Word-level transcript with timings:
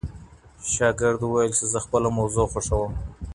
شاګرد 0.73 1.21
وویل 1.23 1.51
چي 1.57 1.65
زه 1.71 1.79
خپله 1.85 2.07
موضوع 2.17 2.45
خوښوم. 2.51 2.93